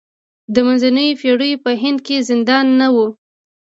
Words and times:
د 0.53 0.55
منځنیو 0.67 1.17
پېړیو 1.21 1.61
په 1.65 1.71
هند 1.81 1.99
کې 2.05 2.25
زندان 2.29 2.65
نه 2.79 2.87
و. 2.95 2.97